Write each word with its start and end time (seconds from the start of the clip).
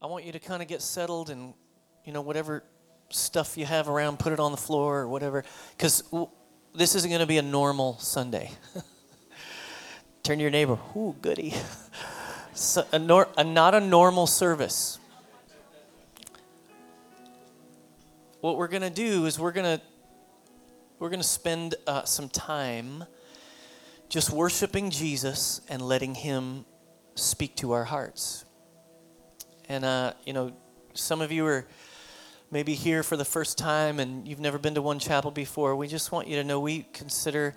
I 0.00 0.06
want 0.06 0.24
you 0.24 0.32
to 0.32 0.38
kind 0.38 0.62
of 0.62 0.68
get 0.68 0.80
settled 0.80 1.28
and, 1.28 1.54
you 2.04 2.12
know, 2.12 2.20
whatever 2.20 2.62
stuff 3.10 3.58
you 3.58 3.66
have 3.66 3.88
around, 3.88 4.18
put 4.18 4.32
it 4.32 4.38
on 4.38 4.52
the 4.52 4.56
floor 4.56 5.00
or 5.00 5.08
whatever. 5.08 5.44
Because 5.76 6.02
w- 6.02 6.28
this 6.72 6.94
isn't 6.94 7.10
going 7.10 7.20
to 7.20 7.26
be 7.26 7.38
a 7.38 7.42
normal 7.42 7.98
Sunday. 7.98 8.52
Turn 10.22 10.38
to 10.38 10.42
your 10.42 10.50
neighbor, 10.50 10.78
ooh, 10.96 11.16
goody. 11.20 11.54
So, 12.54 12.84
a 12.90 12.98
nor- 12.98 13.28
a, 13.36 13.44
not 13.44 13.76
a 13.76 13.80
normal 13.80 14.26
service. 14.26 14.98
What 18.40 18.56
we're 18.56 18.66
going 18.66 18.82
to 18.82 18.90
do 18.90 19.26
is 19.26 19.38
we're 19.38 19.52
going 19.52 19.78
to 19.78 19.84
we're 20.98 21.08
going 21.08 21.20
to 21.20 21.26
spend 21.26 21.76
uh, 21.86 22.02
some 22.02 22.28
time 22.28 23.04
just 24.08 24.30
worshiping 24.30 24.90
Jesus 24.90 25.60
and 25.68 25.80
letting 25.80 26.16
Him 26.16 26.64
speak 27.14 27.54
to 27.56 27.70
our 27.70 27.84
hearts. 27.84 28.44
And, 29.68 29.84
uh, 29.84 30.14
you 30.24 30.32
know, 30.32 30.52
some 30.94 31.20
of 31.20 31.30
you 31.30 31.44
are 31.46 31.66
maybe 32.50 32.72
here 32.72 33.02
for 33.02 33.18
the 33.18 33.24
first 33.24 33.58
time 33.58 34.00
and 34.00 34.26
you've 34.26 34.40
never 34.40 34.58
been 34.58 34.74
to 34.74 34.82
one 34.82 34.98
chapel 34.98 35.30
before. 35.30 35.76
We 35.76 35.88
just 35.88 36.10
want 36.10 36.26
you 36.26 36.36
to 36.36 36.44
know 36.44 36.58
we 36.58 36.86
consider 36.94 37.54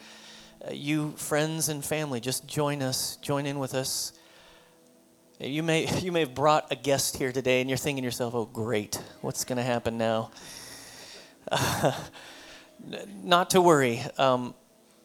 uh, 0.67 0.71
you 0.73 1.13
friends 1.15 1.69
and 1.69 1.83
family. 1.83 2.19
Just 2.19 2.45
join 2.45 2.81
us, 2.81 3.15
join 3.21 3.45
in 3.45 3.59
with 3.59 3.73
us. 3.73 4.11
You 5.39 5.63
may, 5.63 5.87
you 6.01 6.11
may 6.11 6.21
have 6.21 6.35
brought 6.35 6.69
a 6.69 6.75
guest 6.75 7.15
here 7.15 7.31
today 7.31 7.61
and 7.61 7.69
you're 7.69 7.77
thinking 7.77 8.01
to 8.01 8.07
yourself, 8.07 8.35
oh, 8.35 8.43
great, 8.45 9.01
what's 9.21 9.45
going 9.45 9.57
to 9.57 9.63
happen 9.63 9.97
now? 9.97 10.31
Uh, 11.49 11.93
not 13.23 13.51
to 13.51 13.61
worry. 13.61 14.01
Um, 14.17 14.53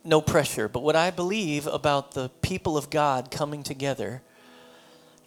no 0.03 0.21
pressure. 0.21 0.69
But 0.69 0.83
what 0.83 0.97
I 0.97 1.13
believe 1.13 1.69
about 1.69 2.13
the 2.13 2.31
people 2.43 2.77
of 2.77 2.91
God 2.91 3.31
coming 3.31 3.63
together 3.63 4.23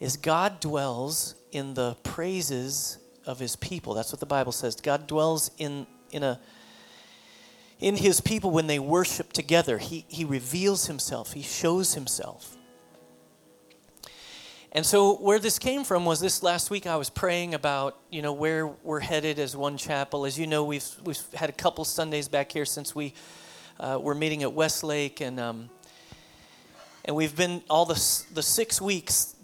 is 0.01 0.17
God 0.17 0.59
dwells 0.59 1.35
in 1.51 1.73
the 1.73 1.95
praises 2.03 2.97
of 3.25 3.39
his 3.39 3.55
people. 3.55 3.93
That's 3.93 4.11
what 4.11 4.19
the 4.19 4.25
Bible 4.25 4.51
says. 4.51 4.75
God 4.75 5.07
dwells 5.07 5.51
in, 5.57 5.87
in 6.11 6.23
a 6.23 6.39
in 7.79 7.95
his 7.95 8.19
people 8.19 8.51
when 8.51 8.67
they 8.67 8.79
worship 8.79 9.31
together. 9.31 9.77
He, 9.77 10.05
he 10.07 10.25
reveals 10.25 10.87
himself, 10.87 11.33
he 11.33 11.41
shows 11.41 11.93
himself. 11.93 12.55
And 14.71 14.85
so 14.85 15.15
where 15.15 15.39
this 15.39 15.57
came 15.57 15.83
from 15.83 16.05
was 16.05 16.19
this 16.19 16.43
last 16.43 16.69
week 16.69 16.85
I 16.85 16.95
was 16.95 17.09
praying 17.09 17.55
about, 17.55 17.97
you 18.11 18.21
know, 18.21 18.33
where 18.33 18.67
we're 18.67 18.99
headed 18.99 19.39
as 19.39 19.57
one 19.57 19.77
chapel. 19.77 20.25
As 20.25 20.37
you 20.37 20.45
know, 20.45 20.63
we've 20.63 20.87
we've 21.03 21.21
had 21.33 21.49
a 21.49 21.53
couple 21.53 21.83
Sundays 21.85 22.27
back 22.27 22.51
here 22.51 22.65
since 22.65 22.93
we 22.93 23.15
uh, 23.79 23.97
were 23.99 24.13
meeting 24.13 24.43
at 24.43 24.53
Westlake 24.53 25.21
and 25.21 25.39
um, 25.39 25.69
and 27.05 27.15
we've 27.15 27.35
been 27.35 27.63
all 27.67 27.85
the 27.85 27.95
the 28.33 28.43
6 28.43 28.81
weeks 28.81 29.35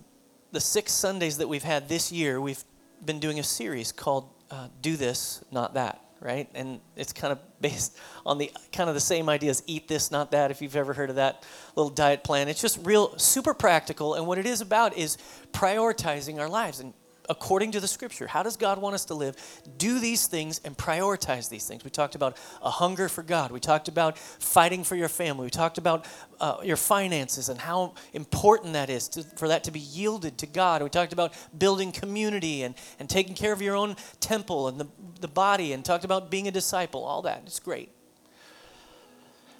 the 0.56 0.62
six 0.62 0.94
Sundays 0.94 1.38
that 1.40 1.50
we've 1.50 1.64
had 1.64 1.90
this 1.90 2.12
year, 2.12 2.40
we've 2.40 2.64
been 3.04 3.20
doing 3.20 3.40
a 3.40 3.44
series 3.44 3.92
called 3.92 4.30
uh, 4.50 4.70
Do 4.82 4.96
This, 4.96 5.44
Not 5.52 5.74
That, 5.74 6.02
right? 6.22 6.50
And 6.56 6.80
it's 6.96 7.12
kind 7.12 7.34
of 7.34 7.40
based 7.62 7.98
on 8.26 8.38
the 8.38 8.50
kind 8.72 8.90
of 8.90 8.96
the 8.96 9.02
same 9.02 9.28
ideas 9.28 9.64
eat 9.68 9.88
this, 9.88 10.12
not 10.12 10.32
that, 10.32 10.52
if 10.52 10.62
you've 10.62 10.76
ever 10.78 10.94
heard 10.94 11.10
of 11.10 11.18
that 11.18 11.44
little 11.76 11.90
diet 11.90 12.24
plan. 12.24 12.48
It's 12.48 12.62
just 12.62 12.80
real, 12.86 13.18
super 13.18 13.54
practical. 13.54 14.14
And 14.14 14.26
what 14.28 14.38
it 14.38 14.46
is 14.46 14.62
about 14.62 14.98
is 14.98 15.18
prioritizing 15.52 16.40
our 16.40 16.48
lives. 16.48 16.80
And 16.80 16.94
according 17.30 17.72
to 17.72 17.80
the 17.80 17.88
scripture. 17.88 18.28
How 18.28 18.44
does 18.44 18.58
God 18.58 18.80
want 18.80 18.96
us 18.96 19.06
to 19.06 19.14
live? 19.14 19.36
Do 19.78 20.00
these 20.00 20.28
things 20.28 20.60
and 20.64 20.78
prioritize 20.78 21.50
these 21.50 21.68
things. 21.68 21.84
We 21.84 21.90
talked 21.90 22.16
about 22.16 22.38
a 22.62 22.70
hunger 22.70 23.10
for 23.10 23.24
God. 23.24 23.52
We 23.52 23.60
talked 23.60 23.88
about 23.88 24.18
fighting 24.18 24.84
for 24.84 24.96
your 24.96 25.10
family. 25.10 25.46
We 25.46 25.50
talked 25.50 25.78
about 25.78 26.06
uh, 26.40 26.58
your 26.64 26.78
finances 26.78 27.50
and 27.50 27.60
how 27.60 27.96
important 28.14 28.74
that 28.74 28.90
is 28.90 29.08
to, 29.10 29.24
for 29.24 29.48
that 29.48 29.64
to 29.66 29.72
be 29.72 29.80
yielded 29.80 30.38
to 30.40 30.48
God. 30.48 30.84
We 30.84 30.90
talked 30.90 31.14
about 31.14 31.34
building 31.58 31.92
community 31.92 32.64
and, 32.64 32.76
and 33.00 33.10
taking 33.10 33.36
care 33.36 33.54
of 33.54 33.62
your 33.62 33.76
own 33.76 33.96
temple 34.20 34.68
and 34.68 34.80
the, 34.80 34.88
the 35.22 35.28
body 35.28 35.74
and 35.74 35.84
talked 35.84 36.06
about 36.06 36.30
being 36.30 36.48
a 36.48 36.52
disciple, 36.52 37.04
all 37.04 37.22
that. 37.24 37.44
It's 37.46 37.60
great. 37.60 37.92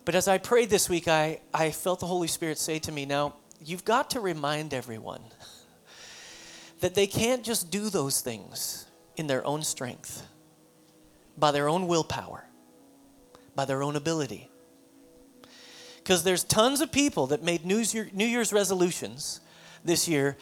But 0.06 0.14
as 0.14 0.28
I 0.28 0.38
prayed 0.38 0.70
this 0.70 0.88
week, 0.88 1.08
I, 1.08 1.40
I 1.52 1.72
felt 1.72 2.00
the 2.00 2.06
Holy 2.06 2.28
Spirit 2.28 2.60
say 2.60 2.78
to 2.80 2.92
me, 2.92 3.06
Now, 3.06 3.36
you've 3.60 3.84
got 3.84 4.12
to 4.12 4.20
remind 4.20 4.74
everyone 4.74 5.22
that 6.86 6.94
they 6.94 7.08
can't 7.08 7.44
just 7.44 7.72
do 7.72 7.90
those 7.90 8.22
things 8.22 8.86
in 9.18 9.26
their 9.26 9.44
own 9.44 9.64
strength, 9.64 10.28
by 11.36 11.50
their 11.50 11.68
own 11.68 11.88
willpower, 11.88 12.46
by 13.56 13.66
their 13.66 13.82
own 13.82 13.96
ability. 13.96 14.52
Because 15.98 16.24
there's 16.24 16.44
tons 16.44 16.82
of 16.82 16.92
people 16.92 17.26
that 17.26 17.42
made 17.42 17.66
New, 17.66 17.80
Year, 17.80 18.08
New 18.14 18.28
Year's 18.28 18.54
resolutions 18.54 19.40
this 19.84 20.08
year, 20.08 20.38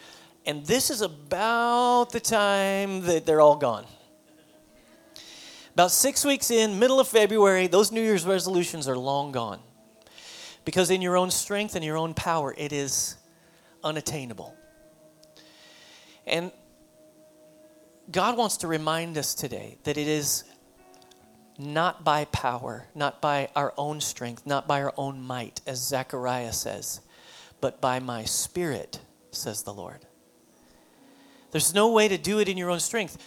and 0.45 0.65
this 0.65 0.89
is 0.89 0.99
about 0.99 2.09
the 2.11 2.19
time 2.19 3.03
that 3.03 3.25
they're 3.25 3.39
all 3.39 3.55
gone. 3.55 3.85
About 5.73 5.91
six 5.91 6.25
weeks 6.25 6.51
in, 6.51 6.77
middle 6.77 6.99
of 6.99 7.07
February, 7.07 7.67
those 7.67 7.89
New 7.89 8.03
Year's 8.03 8.25
resolutions 8.25 8.89
are 8.89 8.97
long 8.97 9.31
gone. 9.31 9.61
Because 10.65 10.91
in 10.91 11.01
your 11.01 11.15
own 11.15 11.31
strength 11.31 11.77
and 11.77 11.85
your 11.85 11.95
own 11.95 12.13
power, 12.13 12.53
it 12.57 12.73
is 12.73 13.15
unattainable. 13.81 14.57
And 16.25 16.51
God 18.11 18.37
wants 18.37 18.57
to 18.57 18.67
remind 18.67 19.17
us 19.17 19.33
today 19.33 19.77
that 19.83 19.97
it 19.97 20.07
is 20.07 20.43
not 21.57 22.03
by 22.03 22.25
power, 22.25 22.87
not 22.95 23.21
by 23.21 23.49
our 23.55 23.73
own 23.77 24.01
strength, 24.01 24.45
not 24.45 24.67
by 24.67 24.81
our 24.81 24.93
own 24.97 25.21
might, 25.21 25.61
as 25.67 25.85
Zechariah 25.85 26.53
says, 26.53 27.01
but 27.61 27.79
by 27.79 27.99
my 27.99 28.23
spirit, 28.23 28.99
says 29.31 29.63
the 29.63 29.73
Lord. 29.73 30.05
There's 31.51 31.73
no 31.73 31.91
way 31.91 32.07
to 32.07 32.17
do 32.17 32.39
it 32.39 32.49
in 32.49 32.57
your 32.57 32.71
own 32.71 32.79
strength. 32.79 33.17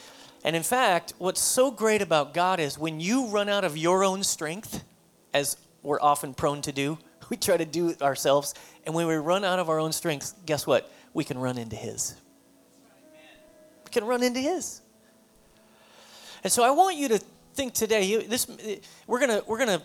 And 0.44 0.56
in 0.56 0.62
fact, 0.62 1.14
what's 1.18 1.40
so 1.40 1.70
great 1.70 2.02
about 2.02 2.34
God 2.34 2.60
is 2.60 2.78
when 2.78 3.00
you 3.00 3.28
run 3.28 3.48
out 3.48 3.64
of 3.64 3.76
your 3.76 4.04
own 4.04 4.24
strength, 4.24 4.84
as 5.32 5.56
we're 5.82 6.00
often 6.00 6.34
prone 6.34 6.62
to 6.62 6.72
do, 6.72 6.98
we 7.30 7.36
try 7.36 7.56
to 7.56 7.64
do 7.64 7.88
it 7.88 8.02
ourselves. 8.02 8.54
And 8.84 8.94
when 8.94 9.06
we 9.06 9.14
run 9.14 9.44
out 9.44 9.58
of 9.58 9.70
our 9.70 9.78
own 9.78 9.92
strength, 9.92 10.34
guess 10.44 10.66
what? 10.66 10.90
We 11.14 11.24
can 11.24 11.38
run 11.38 11.56
into 11.56 11.76
His 11.76 12.16
can 13.96 14.04
run 14.04 14.22
into 14.22 14.40
His. 14.40 14.82
And 16.44 16.52
so 16.52 16.62
I 16.62 16.70
want 16.70 16.96
you 16.96 17.08
to 17.08 17.18
think 17.54 17.72
today. 17.72 18.26
This 18.26 18.46
we're 19.06 19.20
gonna 19.20 19.42
we're 19.46 19.58
gonna 19.58 19.82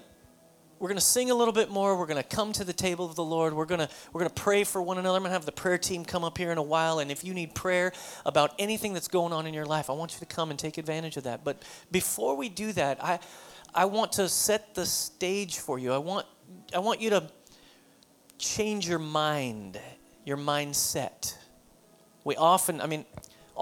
we're 0.80 0.88
going 0.88 0.98
to 0.98 1.06
sing 1.06 1.30
a 1.30 1.36
little 1.36 1.54
bit 1.54 1.70
more. 1.70 1.96
We're 1.96 2.08
going 2.08 2.22
to 2.22 2.28
come 2.28 2.54
to 2.54 2.64
the 2.64 2.74
table 2.74 3.06
of 3.06 3.14
the 3.14 3.24
Lord. 3.24 3.54
We're 3.54 3.68
going 3.68 3.82
to 3.82 3.90
we're 4.12 4.22
going 4.22 4.32
to 4.32 4.42
pray 4.42 4.64
for 4.64 4.82
one 4.82 4.98
another. 4.98 5.16
I'm 5.16 5.22
going 5.22 5.30
to 5.30 5.34
have 5.34 5.46
the 5.46 5.52
prayer 5.52 5.78
team 5.78 6.04
come 6.04 6.24
up 6.24 6.40
here 6.40 6.52
in 6.52 6.58
a 6.58 6.64
while 6.64 6.98
and 6.98 7.12
if 7.12 7.24
you 7.24 7.36
need 7.36 7.54
prayer 7.54 7.94
about 8.26 8.56
anything 8.58 8.94
that's 8.94 9.08
going 9.08 9.32
on 9.32 9.46
in 9.46 9.54
your 9.54 9.68
life, 9.68 9.92
I 9.92 9.94
want 9.94 10.14
you 10.14 10.20
to 10.20 10.26
come 10.26 10.50
and 10.50 10.58
take 10.58 10.80
advantage 10.80 11.18
of 11.18 11.24
that. 11.26 11.44
But 11.44 11.62
before 11.92 12.36
we 12.36 12.50
do 12.50 12.74
that, 12.74 13.02
I 13.02 13.20
I 13.76 13.86
want 13.86 14.14
to 14.14 14.28
set 14.28 14.74
the 14.74 14.88
stage 14.88 15.60
for 15.60 15.78
you. 15.78 15.94
I 15.94 16.00
want 16.00 16.26
I 16.74 16.80
want 16.80 17.00
you 17.00 17.12
to 17.12 17.30
change 18.40 18.90
your 18.90 19.00
mind, 19.00 19.80
your 20.26 20.38
mindset. 20.38 21.36
We 22.24 22.36
often, 22.36 22.82
I 22.82 22.88
mean, 22.88 23.06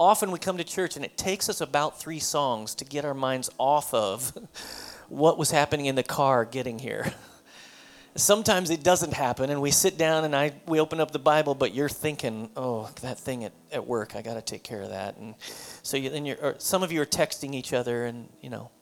often 0.00 0.30
we 0.30 0.38
come 0.38 0.56
to 0.56 0.64
church 0.64 0.96
and 0.96 1.04
it 1.04 1.16
takes 1.18 1.50
us 1.50 1.60
about 1.60 2.00
three 2.00 2.18
songs 2.18 2.74
to 2.74 2.84
get 2.86 3.04
our 3.04 3.12
minds 3.12 3.50
off 3.58 3.92
of 3.92 4.32
what 5.08 5.36
was 5.38 5.50
happening 5.50 5.86
in 5.86 5.94
the 5.94 6.02
car 6.02 6.46
getting 6.46 6.78
here. 6.78 7.12
Sometimes 8.16 8.70
it 8.70 8.82
doesn't 8.82 9.12
happen, 9.12 9.50
and 9.50 9.62
we 9.62 9.70
sit 9.70 9.96
down 9.96 10.24
and 10.24 10.34
I 10.34 10.52
we 10.66 10.80
open 10.80 10.98
up 10.98 11.12
the 11.12 11.20
Bible, 11.20 11.54
but 11.54 11.72
you're 11.72 11.88
thinking, 11.88 12.50
"Oh, 12.56 12.90
that 13.02 13.20
thing 13.20 13.44
at, 13.44 13.52
at 13.70 13.86
work, 13.86 14.16
I 14.16 14.22
got 14.22 14.34
to 14.34 14.42
take 14.42 14.64
care 14.64 14.82
of 14.82 14.88
that." 14.88 15.16
And 15.16 15.36
so 15.84 15.96
you, 15.96 16.10
then 16.10 16.26
you're, 16.26 16.56
some 16.58 16.82
of 16.82 16.90
you 16.90 17.00
are 17.02 17.06
texting 17.06 17.54
each 17.54 17.72
other, 17.72 18.06
and 18.06 18.28
you 18.40 18.50
know, 18.50 18.72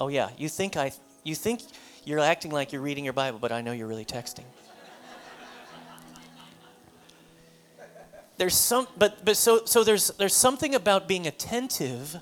oh 0.00 0.08
yeah, 0.08 0.30
you 0.38 0.48
think 0.48 0.78
I, 0.78 0.92
you 1.22 1.34
think 1.34 1.60
you're 2.04 2.18
acting 2.18 2.50
like 2.50 2.72
you're 2.72 2.80
reading 2.80 3.04
your 3.04 3.12
Bible, 3.12 3.38
but 3.38 3.52
I 3.52 3.60
know 3.60 3.72
you're 3.72 3.86
really 3.88 4.06
texting. 4.06 4.44
There's 8.36 8.54
some 8.54 8.88
but 8.96 9.24
but 9.24 9.36
so 9.36 9.64
so 9.64 9.84
there's 9.84 10.08
there's 10.18 10.34
something 10.34 10.74
about 10.74 11.06
being 11.06 11.26
attentive 11.26 12.16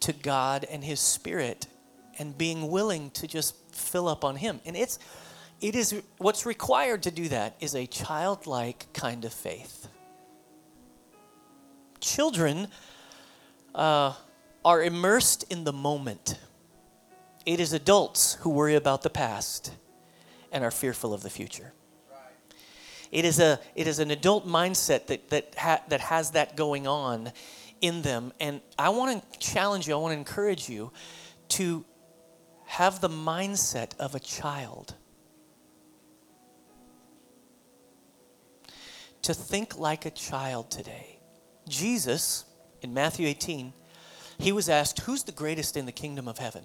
to 0.00 0.12
God 0.12 0.66
and 0.70 0.84
his 0.84 1.00
spirit 1.00 1.66
and 2.18 2.36
being 2.36 2.70
willing 2.70 3.10
to 3.10 3.26
just 3.26 3.56
fill 3.74 4.08
up 4.08 4.24
on 4.24 4.36
him. 4.36 4.60
And 4.64 4.76
it's 4.76 4.98
it 5.60 5.74
is 5.74 6.02
what's 6.18 6.44
required 6.44 7.02
to 7.04 7.10
do 7.10 7.28
that 7.28 7.56
is 7.60 7.74
a 7.74 7.86
childlike 7.86 8.86
kind 8.92 9.24
of 9.24 9.32
faith. 9.32 9.88
Children 12.00 12.68
uh, 13.74 14.14
are 14.64 14.82
immersed 14.82 15.44
in 15.50 15.64
the 15.64 15.72
moment. 15.72 16.38
It 17.46 17.60
is 17.60 17.72
adults 17.72 18.34
who 18.40 18.50
worry 18.50 18.74
about 18.74 19.02
the 19.02 19.10
past 19.10 19.72
and 20.52 20.64
are 20.64 20.70
fearful 20.70 21.14
of 21.14 21.22
the 21.22 21.30
future 21.30 21.72
it 23.10 23.24
is, 23.24 23.38
a, 23.38 23.60
it 23.74 23.86
is 23.86 23.98
an 23.98 24.10
adult 24.10 24.46
mindset 24.46 25.06
that, 25.06 25.30
that, 25.30 25.54
ha, 25.56 25.80
that 25.88 26.00
has 26.00 26.32
that 26.32 26.56
going 26.56 26.86
on 26.86 27.32
in 27.80 28.02
them. 28.02 28.32
And 28.40 28.60
I 28.78 28.88
want 28.90 29.32
to 29.32 29.38
challenge 29.38 29.86
you, 29.86 29.94
I 29.94 29.98
want 29.98 30.12
to 30.12 30.18
encourage 30.18 30.68
you 30.68 30.92
to 31.50 31.84
have 32.66 33.00
the 33.00 33.08
mindset 33.08 33.96
of 33.98 34.14
a 34.14 34.20
child. 34.20 34.94
To 39.22 39.34
think 39.34 39.78
like 39.78 40.04
a 40.04 40.10
child 40.10 40.70
today. 40.70 41.18
Jesus 41.68 42.44
in 42.82 42.94
Matthew 42.94 43.26
18, 43.26 43.72
he 44.38 44.52
was 44.52 44.68
asked, 44.68 45.00
Who's 45.00 45.24
the 45.24 45.32
greatest 45.32 45.76
in 45.76 45.86
the 45.86 45.92
kingdom 45.92 46.28
of 46.28 46.38
heaven? 46.38 46.64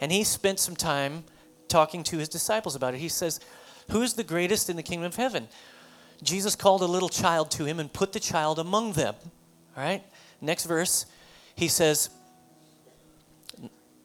And 0.00 0.12
he 0.12 0.24
spent 0.24 0.60
some 0.60 0.76
time 0.76 1.24
talking 1.68 2.02
to 2.04 2.18
his 2.18 2.28
disciples 2.28 2.74
about 2.76 2.94
it. 2.94 3.00
He 3.00 3.08
says, 3.08 3.40
Who's 3.90 4.14
the 4.14 4.24
greatest 4.24 4.68
in 4.68 4.76
the 4.76 4.82
kingdom 4.82 5.06
of 5.06 5.16
heaven? 5.16 5.48
Jesus 6.22 6.56
called 6.56 6.82
a 6.82 6.86
little 6.86 7.08
child 7.08 7.50
to 7.52 7.64
him 7.64 7.78
and 7.80 7.92
put 7.92 8.12
the 8.12 8.20
child 8.20 8.58
among 8.58 8.92
them. 8.92 9.14
All 9.76 9.82
right? 9.82 10.02
Next 10.40 10.64
verse, 10.64 11.06
he 11.54 11.68
says, 11.68 12.10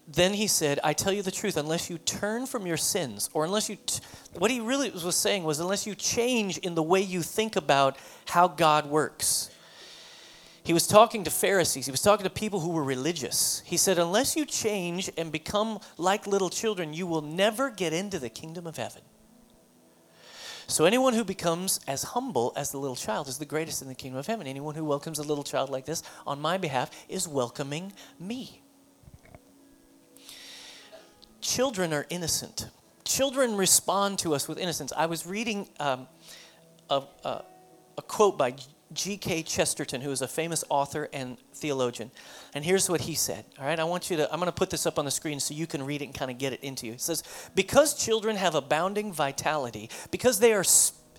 Then 0.08 0.34
he 0.34 0.48
said, 0.48 0.80
I 0.84 0.94
tell 0.94 1.12
you 1.12 1.22
the 1.22 1.32
truth, 1.32 1.58
unless 1.58 1.90
you 1.90 1.98
turn 1.98 2.46
from 2.46 2.66
your 2.66 2.78
sins, 2.78 3.30
or 3.34 3.46
unless 3.46 3.70
you, 3.70 3.78
t- 3.78 4.00
what 4.38 4.52
he 4.52 4.60
really 4.60 4.90
was 4.92 5.16
saying 5.16 5.44
was, 5.44 5.60
unless 5.60 5.86
you 5.86 5.96
change 5.96 6.58
in 6.60 6.76
the 6.76 6.84
way 6.84 7.02
you 7.02 7.22
think 7.22 7.56
about 7.56 7.98
how 8.28 8.48
God 8.48 8.86
works. 8.86 9.50
He 10.64 10.72
was 10.72 10.88
talking 10.88 11.26
to 11.26 11.30
Pharisees. 11.30 11.86
He 11.88 11.92
was 11.92 12.02
talking 12.02 12.24
to 12.24 12.30
people 12.30 12.62
who 12.62 12.70
were 12.70 12.86
religious. 12.86 13.62
He 13.66 13.76
said, 13.76 14.00
Unless 14.00 14.38
you 14.38 14.46
change 14.46 15.12
and 15.18 15.30
become 15.30 15.80
like 15.98 16.26
little 16.26 16.50
children, 16.50 16.94
you 16.94 17.06
will 17.06 17.22
never 17.22 17.70
get 17.70 17.92
into 17.92 18.18
the 18.18 18.30
kingdom 18.30 18.66
of 18.66 18.78
heaven. 18.78 19.02
So, 20.68 20.86
anyone 20.86 21.14
who 21.14 21.24
becomes 21.24 21.80
as 21.88 22.04
humble 22.04 22.54
as 22.56 22.72
the 22.72 22.78
little 22.78 22.96
child 22.96 23.28
is 23.28 23.38
the 23.38 23.46
greatest 23.46 23.82
in 23.82 23.88
the 23.88 23.96
kingdom 23.96 24.18
of 24.18 24.28
heaven. 24.28 24.48
Anyone 24.48 24.76
who 24.76 24.86
welcomes 24.86 25.20
a 25.20 25.24
little 25.24 25.44
child 25.44 25.70
like 25.70 25.86
this 25.86 26.04
on 26.26 26.40
my 26.40 26.58
behalf 26.58 26.90
is 27.10 27.28
welcoming 27.28 27.94
me. 28.20 28.62
Children 31.42 31.94
are 31.94 32.06
innocent. 32.10 32.70
Children 33.04 33.58
respond 33.58 34.20
to 34.20 34.34
us 34.34 34.48
with 34.48 34.58
innocence. 34.58 34.94
I 34.96 35.08
was 35.08 35.26
reading 35.26 35.68
um, 35.80 36.08
a, 36.90 37.04
a, 37.26 37.44
a 37.98 38.02
quote 38.02 38.38
by 38.38 38.56
G.K. 38.94 39.44
Chesterton, 39.44 40.02
who 40.02 40.12
is 40.12 40.22
a 40.22 40.28
famous 40.28 40.64
author 40.70 41.10
and 41.14 41.38
theologian. 41.54 42.12
And 42.54 42.64
here's 42.64 42.90
what 42.90 43.02
he 43.02 43.16
said. 43.16 43.46
All 43.60 43.66
right, 43.66 43.80
I 43.80 43.84
want 43.84 44.10
you 44.10 44.18
to, 44.18 44.32
I'm 44.32 44.40
going 44.40 44.48
to 44.48 44.52
put 44.52 44.70
this 44.70 44.86
up 44.86 45.00
on 45.00 45.06
the 45.06 45.12
screen 45.12 45.40
so 45.40 45.54
you 45.54 45.68
can 45.68 45.84
read 45.84 46.02
it 46.02 46.06
and 46.06 46.14
kind 46.14 46.32
of 46.32 46.38
get 46.38 46.54
it 46.54 46.64
into 46.64 46.86
you. 46.86 46.94
He 46.94 46.98
says, 46.98 47.24
Because 47.56 47.94
children 47.94 48.36
have 48.36 48.56
abounding 48.56 49.12
vitality, 49.14 49.90
because 50.12 50.40
they 50.40 50.54
are 50.54 50.64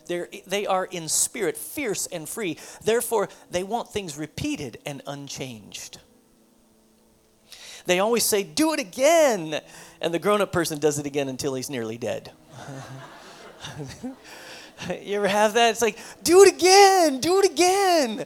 they're, 0.07 0.29
they 0.47 0.67
are 0.67 0.85
in 0.85 1.09
spirit 1.09 1.57
fierce 1.57 2.07
and 2.07 2.29
free. 2.29 2.59
Therefore, 2.85 3.29
they 3.51 3.63
want 3.63 3.89
things 3.91 4.19
repeated 4.19 4.79
and 4.85 5.03
unchanged. 5.07 5.99
They 7.87 7.99
always 8.01 8.25
say, 8.25 8.43
Do 8.43 8.73
it 8.73 8.81
again. 8.81 9.61
And 10.01 10.13
the 10.13 10.19
grown 10.19 10.41
up 10.41 10.53
person 10.53 10.79
does 10.79 10.99
it 10.99 11.07
again 11.07 11.29
until 11.29 11.55
he's 11.55 11.71
nearly 11.71 11.99
dead. 11.99 12.33
you 15.03 15.17
ever 15.17 15.29
have 15.29 15.55
that? 15.55 15.71
It's 15.71 15.83
like, 15.83 15.99
do 16.23 16.43
it 16.43 16.55
again, 16.55 17.21
do 17.21 17.41
it 17.41 17.51
again. 17.51 18.25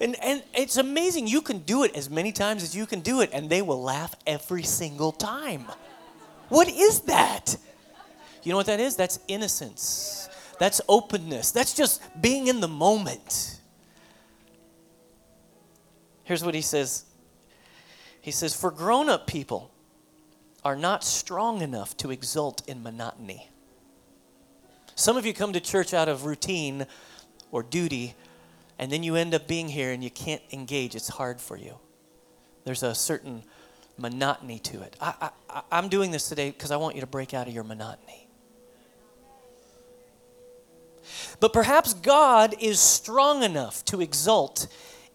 And, 0.00 0.16
and 0.22 0.42
it's 0.54 0.76
amazing. 0.76 1.26
You 1.26 1.40
can 1.40 1.60
do 1.60 1.84
it 1.84 1.96
as 1.96 2.10
many 2.10 2.32
times 2.32 2.62
as 2.62 2.76
you 2.76 2.86
can 2.86 3.00
do 3.00 3.20
it, 3.20 3.30
and 3.32 3.48
they 3.48 3.62
will 3.62 3.82
laugh 3.82 4.14
every 4.26 4.62
single 4.62 5.12
time. 5.12 5.66
What 6.48 6.68
is 6.68 7.00
that? 7.02 7.56
You 8.42 8.50
know 8.50 8.56
what 8.56 8.66
that 8.66 8.80
is? 8.80 8.94
That's 8.94 9.18
innocence. 9.26 10.28
That's 10.58 10.80
openness. 10.88 11.50
That's 11.50 11.74
just 11.74 12.02
being 12.20 12.46
in 12.46 12.60
the 12.60 12.68
moment. 12.68 13.60
Here's 16.24 16.44
what 16.44 16.54
he 16.54 16.60
says 16.60 17.04
He 18.20 18.30
says, 18.30 18.54
For 18.54 18.70
grown 18.70 19.08
up 19.08 19.26
people 19.26 19.70
are 20.64 20.76
not 20.76 21.04
strong 21.04 21.62
enough 21.62 21.96
to 21.98 22.10
exult 22.10 22.66
in 22.68 22.82
monotony. 22.82 23.50
Some 24.96 25.18
of 25.18 25.26
you 25.26 25.34
come 25.34 25.52
to 25.52 25.60
church 25.60 25.92
out 25.92 26.08
of 26.08 26.24
routine 26.24 26.86
or 27.52 27.62
duty, 27.62 28.14
and 28.78 28.90
then 28.90 29.02
you 29.02 29.14
end 29.14 29.34
up 29.34 29.46
being 29.46 29.68
here 29.68 29.92
and 29.92 30.02
you 30.02 30.10
can't 30.10 30.40
engage. 30.52 30.94
It's 30.94 31.08
hard 31.08 31.38
for 31.38 31.56
you. 31.56 31.78
There's 32.64 32.82
a 32.82 32.94
certain 32.94 33.42
monotony 33.98 34.58
to 34.60 34.80
it. 34.80 34.96
I, 34.98 35.30
I, 35.50 35.62
I'm 35.70 35.88
doing 35.90 36.12
this 36.12 36.30
today 36.30 36.50
because 36.50 36.70
I 36.70 36.76
want 36.76 36.94
you 36.94 37.02
to 37.02 37.06
break 37.06 37.34
out 37.34 37.46
of 37.46 37.52
your 37.52 37.62
monotony. 37.62 38.26
But 41.40 41.52
perhaps 41.52 41.92
God 41.92 42.54
is 42.58 42.80
strong 42.80 43.42
enough 43.42 43.84
to 43.86 44.00
exult 44.00 44.66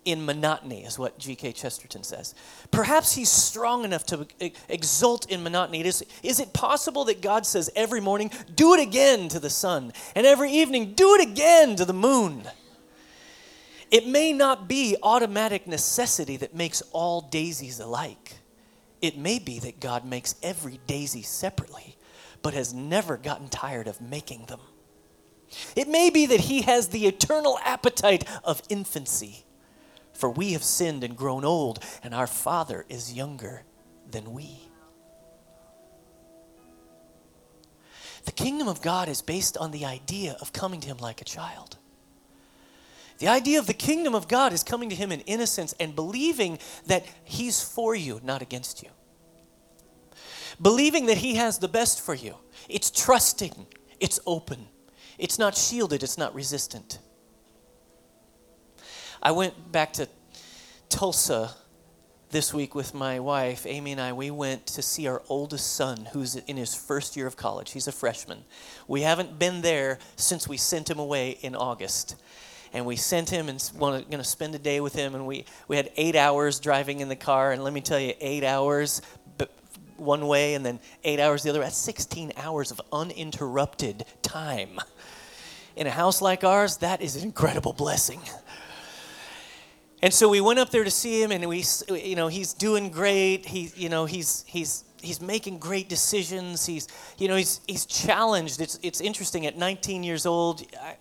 in 0.03 0.25
monotony, 0.25 0.83
is 0.83 0.97
what 0.97 1.19
G.K. 1.19 1.51
Chesterton 1.53 2.03
says. 2.03 2.33
Perhaps 2.71 3.13
he's 3.13 3.29
strong 3.29 3.85
enough 3.85 4.05
to 4.07 4.27
exult 4.67 5.29
in 5.29 5.43
monotony. 5.43 5.83
Is, 5.85 6.03
is 6.23 6.39
it 6.39 6.53
possible 6.53 7.05
that 7.05 7.21
God 7.21 7.45
says 7.45 7.69
every 7.75 8.01
morning, 8.01 8.31
do 8.55 8.73
it 8.73 8.79
again 8.79 9.29
to 9.29 9.39
the 9.39 9.49
sun, 9.49 9.93
and 10.15 10.25
every 10.25 10.51
evening, 10.51 10.93
do 10.93 11.15
it 11.15 11.29
again 11.29 11.75
to 11.75 11.85
the 11.85 11.93
moon? 11.93 12.43
It 13.91 14.07
may 14.07 14.33
not 14.33 14.67
be 14.67 14.95
automatic 15.03 15.67
necessity 15.67 16.37
that 16.37 16.55
makes 16.55 16.81
all 16.93 17.21
daisies 17.21 17.79
alike. 17.79 18.35
It 19.01 19.17
may 19.17 19.37
be 19.37 19.59
that 19.59 19.79
God 19.79 20.05
makes 20.05 20.35
every 20.41 20.79
daisy 20.87 21.21
separately, 21.21 21.97
but 22.41 22.53
has 22.53 22.73
never 22.73 23.17
gotten 23.17 23.49
tired 23.49 23.87
of 23.87 23.99
making 24.01 24.45
them. 24.45 24.61
It 25.75 25.87
may 25.87 26.09
be 26.09 26.25
that 26.27 26.41
He 26.41 26.61
has 26.61 26.87
the 26.87 27.05
eternal 27.05 27.59
appetite 27.63 28.23
of 28.43 28.63
infancy 28.69 29.45
for 30.21 30.29
we 30.29 30.53
have 30.53 30.63
sinned 30.63 31.03
and 31.03 31.17
grown 31.17 31.43
old, 31.43 31.83
and 32.03 32.13
our 32.13 32.27
Father 32.27 32.85
is 32.89 33.11
younger 33.11 33.63
than 34.11 34.33
we. 34.33 34.69
The 38.25 38.31
kingdom 38.31 38.67
of 38.67 38.83
God 38.83 39.09
is 39.09 39.23
based 39.23 39.57
on 39.57 39.71
the 39.71 39.83
idea 39.83 40.37
of 40.39 40.53
coming 40.53 40.79
to 40.81 40.87
Him 40.87 40.97
like 40.97 41.21
a 41.21 41.25
child. 41.25 41.77
The 43.17 43.29
idea 43.29 43.57
of 43.57 43.65
the 43.65 43.73
kingdom 43.73 44.13
of 44.13 44.27
God 44.27 44.53
is 44.53 44.63
coming 44.63 44.89
to 44.91 44.95
Him 44.95 45.11
in 45.11 45.21
innocence 45.21 45.73
and 45.79 45.95
believing 45.95 46.59
that 46.85 47.03
He's 47.23 47.63
for 47.63 47.95
you, 47.95 48.21
not 48.23 48.43
against 48.43 48.83
you. 48.83 48.89
Believing 50.61 51.07
that 51.07 51.17
He 51.17 51.33
has 51.33 51.57
the 51.57 51.67
best 51.67 51.99
for 51.99 52.13
you. 52.13 52.35
It's 52.69 52.91
trusting, 52.91 53.65
it's 53.99 54.19
open, 54.27 54.67
it's 55.17 55.39
not 55.39 55.57
shielded, 55.57 56.03
it's 56.03 56.19
not 56.19 56.35
resistant. 56.35 56.99
I 59.21 59.31
went 59.31 59.71
back 59.71 59.93
to 59.93 60.07
Tulsa 60.89 61.51
this 62.31 62.53
week 62.53 62.73
with 62.73 62.93
my 62.93 63.19
wife, 63.19 63.65
Amy 63.65 63.91
and 63.91 64.01
I. 64.01 64.13
We 64.13 64.31
went 64.31 64.65
to 64.67 64.81
see 64.81 65.07
our 65.07 65.21
oldest 65.29 65.75
son, 65.75 66.07
who's 66.13 66.35
in 66.35 66.57
his 66.57 66.73
first 66.73 67.15
year 67.15 67.27
of 67.27 67.37
college. 67.37 67.71
He's 67.71 67.87
a 67.87 67.91
freshman. 67.91 68.45
We 68.87 69.01
haven't 69.01 69.37
been 69.37 69.61
there 69.61 69.99
since 70.15 70.47
we 70.47 70.57
sent 70.57 70.89
him 70.89 70.97
away 70.97 71.37
in 71.41 71.55
August. 71.55 72.15
And 72.73 72.85
we 72.85 72.95
sent 72.95 73.29
him 73.29 73.49
and 73.49 73.71
going 73.77 74.05
to 74.09 74.23
spend 74.23 74.55
a 74.55 74.59
day 74.59 74.79
with 74.79 74.93
him. 74.93 75.13
And 75.13 75.27
we, 75.27 75.45
we 75.67 75.75
had 75.75 75.91
eight 75.97 76.15
hours 76.15 76.59
driving 76.59 77.01
in 77.01 77.09
the 77.09 77.15
car. 77.15 77.51
And 77.51 77.63
let 77.63 77.73
me 77.73 77.81
tell 77.81 77.99
you, 77.99 78.13
eight 78.21 78.43
hours 78.43 79.01
one 80.01 80.27
way 80.27 80.55
and 80.55 80.65
then 80.65 80.79
eight 81.03 81.19
hours 81.19 81.43
the 81.43 81.49
other. 81.49 81.59
That's 81.59 81.77
16 81.77 82.33
hours 82.35 82.71
of 82.71 82.81
uninterrupted 82.91 84.03
time. 84.21 84.79
In 85.75 85.87
a 85.87 85.91
house 85.91 86.21
like 86.21 86.43
ours, 86.43 86.77
that 86.77 87.01
is 87.01 87.15
an 87.15 87.23
incredible 87.23 87.73
blessing. 87.73 88.19
And 90.03 90.13
so 90.13 90.29
we 90.29 90.41
went 90.41 90.57
up 90.57 90.71
there 90.71 90.83
to 90.83 90.91
see 90.91 91.21
him, 91.21 91.31
and 91.31 91.47
we, 91.47 91.63
you 91.89 92.15
know, 92.15 92.27
he's 92.27 92.53
doing 92.53 92.89
great. 92.89 93.45
He, 93.45 93.71
you 93.75 93.87
know, 93.87 94.05
he's 94.05 94.43
he's 94.47 94.83
he's 95.01 95.21
making 95.21 95.59
great 95.59 95.89
decisions. 95.89 96.65
He's, 96.65 96.87
you 97.19 97.27
know, 97.27 97.35
he's 97.35 97.61
he's 97.67 97.85
challenged. 97.85 98.61
It's 98.61 98.79
it's 98.81 98.99
interesting. 98.99 99.45
At 99.45 99.57
19 99.57 100.03
years 100.03 100.25
old, 100.25 100.63
I, 100.81 100.97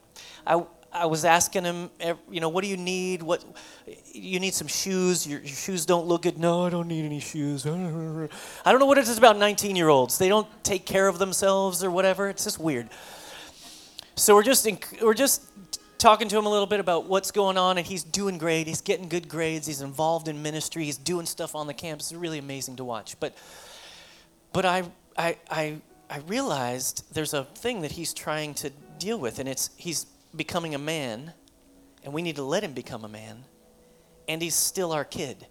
I, 0.54 0.64
I 0.92 1.07
was 1.07 1.25
asking 1.25 1.64
him, 1.64 1.90
you 2.30 2.40
know, 2.40 2.50
what 2.50 2.62
do 2.62 2.69
you 2.69 2.76
need? 2.76 3.23
What 3.23 3.42
you 4.12 4.38
need 4.38 4.52
some 4.52 4.69
shoes? 4.69 5.26
Your, 5.26 5.40
your 5.40 5.49
shoes 5.49 5.87
don't 5.87 6.07
look 6.07 6.23
good. 6.23 6.37
No, 6.37 6.66
I 6.66 6.71
don't 6.71 6.88
need 6.88 7.07
any 7.07 7.21
shoes. 7.21 7.64
I 7.66 7.71
don't 7.71 8.80
know 8.80 8.87
what 8.87 8.99
it 8.99 9.09
is 9.09 9.16
about 9.16 9.38
19 9.38 9.76
year 9.76 9.88
olds. 9.88 10.19
They 10.19 10.28
don't 10.28 10.49
take 10.62 10.85
care 10.85 11.09
of 11.09 11.19
themselves 11.19 11.83
or 11.83 11.90
whatever. 11.90 12.28
It's 12.28 12.45
just 12.45 12.59
weird. 12.59 12.90
So 14.16 14.35
we're 14.35 14.42
just 14.42 14.69
we're 15.00 15.14
just 15.14 15.42
talking 16.00 16.28
to 16.28 16.38
him 16.38 16.47
a 16.47 16.50
little 16.50 16.66
bit 16.66 16.80
about 16.80 17.04
what's 17.04 17.30
going 17.30 17.57
on, 17.57 17.78
and 17.78 17.87
he's 17.87 18.02
doing 18.02 18.38
great. 18.38 18.66
He's 18.66 18.80
getting 18.80 19.09
good 19.09 19.28
grades. 19.28 19.66
He's 19.66 19.83
involved 19.83 20.26
in 20.26 20.42
ministry. 20.42 20.85
He's 20.85 20.97
doing 20.97 21.26
stuff 21.26 21.54
on 21.54 21.66
the 21.66 21.75
campus. 21.75 22.11
It's 22.11 22.19
really 22.19 22.38
amazing 22.38 22.76
to 22.76 22.85
watch. 22.85 23.21
But, 23.21 23.37
but 24.52 24.64
I, 24.64 24.85
I, 25.16 25.37
I, 25.50 25.76
I 26.09 26.19
realized 26.26 27.14
there's 27.14 27.35
a 27.35 27.45
thing 27.45 27.83
that 27.83 27.92
he's 27.92 28.14
trying 28.14 28.54
to 28.54 28.71
deal 28.99 29.19
with, 29.19 29.38
and 29.38 29.49
it's 29.49 29.71
he's 29.76 30.07
becoming 30.35 30.75
a 30.75 30.78
man, 30.78 31.33
and 32.02 32.12
we 32.12 32.23
need 32.23 32.37
to 32.37 32.45
let 32.45 32.64
him 32.64 32.73
become 32.73 33.04
a 33.04 33.09
man, 33.09 33.45
and 34.26 34.40
he's 34.42 34.54
still 34.54 34.92
our 34.92 35.04
kid 35.04 35.47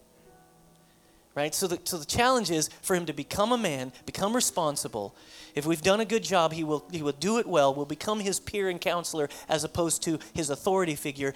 right? 1.36 1.54
So 1.54 1.68
the, 1.68 1.80
so 1.84 1.98
the 1.98 2.06
challenge 2.06 2.52
is 2.52 2.70
for 2.82 2.96
him 2.96 3.06
to 3.06 3.14
become 3.14 3.52
a 3.52 3.58
man, 3.58 3.92
become 4.06 4.36
responsible. 4.36 5.16
If 5.56 5.66
we've 5.66 5.82
done 5.82 6.00
a 6.00 6.06
good 6.06 6.24
job, 6.24 6.54
he 6.54 6.64
will, 6.64 6.86
he 6.92 7.02
will 7.02 7.14
do 7.14 7.38
it 7.40 7.48
well, 7.48 7.74
will 7.74 7.86
become 7.86 8.20
his 8.20 8.40
peer 8.40 8.70
and 8.70 8.80
counselor 8.80 9.30
as 9.48 9.64
opposed 9.64 10.04
to 10.04 10.20
his 10.34 10.50
authority 10.50 10.96
figure. 10.96 11.34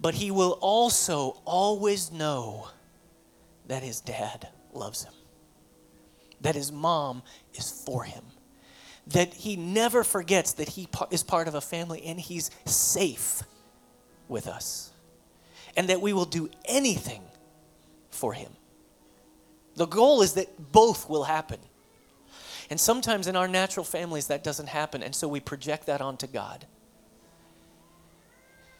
But 0.00 0.14
he 0.14 0.30
will 0.30 0.58
also 0.60 1.40
always 1.44 2.10
know 2.12 2.68
that 3.66 3.82
his 3.82 4.00
dad 4.00 4.48
loves 4.72 5.04
him, 5.04 5.12
that 6.40 6.54
his 6.54 6.72
mom 6.72 7.22
is 7.54 7.70
for 7.70 8.04
him, 8.04 8.24
that 9.06 9.34
he 9.34 9.56
never 9.56 10.04
forgets 10.04 10.52
that 10.54 10.70
he 10.70 10.88
is 11.10 11.22
part 11.22 11.48
of 11.48 11.54
a 11.54 11.60
family 11.60 12.02
and 12.04 12.18
he's 12.18 12.50
safe 12.64 13.42
with 14.28 14.46
us, 14.46 14.92
and 15.76 15.88
that 15.88 16.00
we 16.00 16.12
will 16.12 16.24
do 16.24 16.48
anything 16.64 17.22
for 18.10 18.32
him. 18.32 18.52
The 19.76 19.86
goal 19.86 20.22
is 20.22 20.34
that 20.34 20.72
both 20.72 21.08
will 21.08 21.24
happen. 21.24 21.58
And 22.70 22.80
sometimes 22.80 23.26
in 23.26 23.36
our 23.36 23.48
natural 23.48 23.84
families, 23.84 24.28
that 24.28 24.42
doesn't 24.42 24.68
happen, 24.68 25.02
and 25.02 25.14
so 25.14 25.28
we 25.28 25.40
project 25.40 25.86
that 25.86 26.00
onto 26.00 26.26
God. 26.26 26.66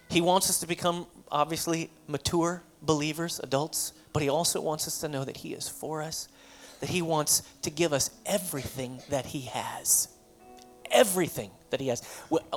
He 0.08 0.20
wants 0.20 0.48
us 0.50 0.60
to 0.60 0.66
become, 0.66 1.06
obviously, 1.30 1.90
mature 2.06 2.62
believers, 2.82 3.40
adults, 3.42 3.92
but 4.12 4.22
He 4.22 4.28
also 4.28 4.60
wants 4.60 4.86
us 4.86 5.00
to 5.00 5.08
know 5.08 5.24
that 5.24 5.38
He 5.38 5.54
is 5.54 5.68
for 5.68 6.02
us, 6.02 6.28
that 6.80 6.90
He 6.90 7.02
wants 7.02 7.42
to 7.62 7.70
give 7.70 7.92
us 7.92 8.10
everything 8.26 9.00
that 9.08 9.26
He 9.26 9.42
has. 9.42 10.08
Everything 10.90 11.50
that 11.70 11.80
He 11.80 11.88
has. 11.88 12.02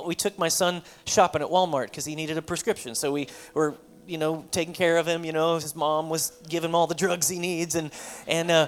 We 0.04 0.14
took 0.14 0.38
my 0.38 0.48
son 0.48 0.82
shopping 1.06 1.42
at 1.42 1.48
Walmart 1.48 1.86
because 1.86 2.04
he 2.04 2.14
needed 2.14 2.36
a 2.36 2.42
prescription, 2.42 2.94
so 2.94 3.12
we 3.12 3.28
were 3.54 3.76
you 4.06 4.18
know, 4.18 4.44
taking 4.50 4.74
care 4.74 4.96
of 4.98 5.06
him. 5.06 5.24
You 5.24 5.32
know, 5.32 5.54
his 5.56 5.74
mom 5.74 6.08
was 6.08 6.32
giving 6.48 6.70
him 6.70 6.74
all 6.74 6.86
the 6.86 6.94
drugs 6.94 7.28
he 7.28 7.38
needs, 7.38 7.74
and 7.74 7.90
and 8.26 8.50
uh, 8.50 8.66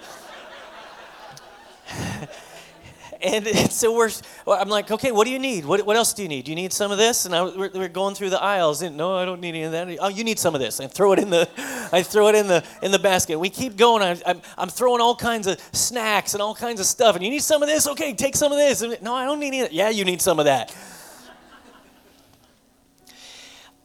and, 3.23 3.47
so 3.71 3.95
we're. 3.95 4.11
I'm 4.47 4.69
like, 4.69 4.91
okay, 4.91 5.13
what 5.13 5.25
do 5.25 5.31
you 5.31 5.39
need? 5.39 5.65
What, 5.65 5.85
what 5.85 5.97
else 5.97 6.13
do 6.13 6.23
you 6.23 6.29
need? 6.29 6.45
Do 6.45 6.51
you 6.51 6.57
need 6.57 6.73
some 6.73 6.91
of 6.91 6.99
this? 6.99 7.27
And 7.27 7.35
I, 7.35 7.45
we're, 7.45 7.71
we're 7.75 7.89
going 7.89 8.15
through 8.15 8.31
the 8.31 8.43
aisles, 8.43 8.83
and 8.83 8.97
no, 8.97 9.17
I 9.17 9.25
don't 9.25 9.41
need 9.41 9.51
any 9.51 9.63
of 9.65 9.73
that. 9.73 9.89
Oh, 10.01 10.09
you 10.09 10.25
need 10.25 10.39
some 10.39 10.55
of 10.55 10.61
this. 10.61 10.81
And 10.81 10.91
throw 10.91 11.13
it 11.13 11.19
in 11.19 11.31
the, 11.31 11.49
I 11.93 12.03
throw 12.03 12.29
it 12.29 12.35
in 12.35 12.47
the 12.47 12.65
in 12.83 12.91
the 12.93 12.99
basket. 12.99 13.39
We 13.39 13.51
keep 13.51 13.77
going. 13.77 14.03
I, 14.03 14.21
I'm 14.27 14.41
I'm 14.57 14.69
throwing 14.69 15.01
all 15.01 15.17
kinds 15.17 15.47
of 15.47 15.61
snacks 15.73 16.35
and 16.35 16.43
all 16.43 16.55
kinds 16.55 16.81
of 16.81 16.87
stuff. 16.87 17.17
And 17.17 17.25
you 17.25 17.31
need 17.31 17.43
some 17.43 17.63
of 17.63 17.69
this? 17.69 17.87
Okay, 17.89 18.15
take 18.15 18.37
some 18.37 18.53
of 18.53 18.59
this. 18.59 18.83
And, 18.83 19.01
no, 19.03 19.15
I 19.15 19.25
don't 19.25 19.41
need 19.41 19.55
any. 19.55 19.75
Yeah, 19.75 19.91
you 19.91 20.05
need 20.05 20.21
some 20.21 20.39
of 20.39 20.45
that. 20.45 20.75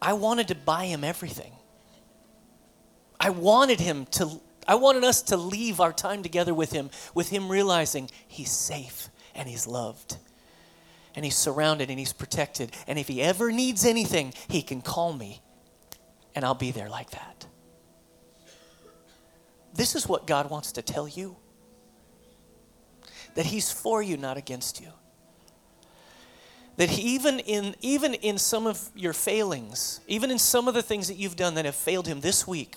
I 0.04 0.14
wanted 0.14 0.50
to 0.50 0.56
buy 0.56 0.86
him 0.86 1.06
everything. 1.06 1.54
I 3.18 3.30
wanted 3.30 3.80
him 3.80 4.06
to, 4.12 4.42
I 4.68 4.76
wanted 4.76 5.06
us 5.06 5.22
to 5.24 5.38
leave 5.38 5.80
our 5.80 5.94
time 5.94 6.24
together 6.24 6.54
with 6.54 6.74
him, 6.74 6.90
with 7.16 7.30
him 7.30 7.48
realizing 7.48 8.10
he's 8.28 8.52
safe 8.52 9.08
and 9.34 9.48
he's 9.48 9.66
loved. 9.66 10.18
And 11.16 11.24
he's 11.24 11.38
surrounded 11.38 11.90
and 11.90 11.98
he's 11.98 12.12
protected. 12.12 12.76
And 12.86 13.00
if 13.00 13.08
he 13.08 13.22
ever 13.22 13.50
needs 13.50 13.86
anything, 13.86 14.34
he 14.50 14.62
can 14.62 14.82
call 14.82 15.14
me 15.14 15.42
and 16.36 16.44
I'll 16.44 16.54
be 16.54 16.72
there 16.72 16.90
like 16.90 17.12
that. 17.12 17.46
This 19.74 19.96
is 19.96 20.06
what 20.06 20.28
God 20.28 20.50
wants 20.50 20.74
to 20.74 20.82
tell 20.82 21.08
you 21.08 21.38
that 23.36 23.46
he's 23.46 23.72
for 23.72 24.04
you, 24.04 24.18
not 24.18 24.36
against 24.36 24.82
you 24.82 24.92
that 26.78 26.98
even 26.98 27.40
in 27.40 27.76
even 27.82 28.14
in 28.16 28.38
some 28.38 28.68
of 28.68 28.90
your 28.96 29.14
failings 29.14 30.02
even 30.08 30.32
in 30.32 30.40
some 30.40 30.68
of 30.68 30.74
the 30.74 30.82
things 30.82 31.08
that 31.08 31.18
you've 31.18 31.36
done 31.36 31.56
that 31.56 31.66
have 31.66 31.76
failed 31.76 32.08
him 32.08 32.22
this 32.22 32.48
week 32.48 32.76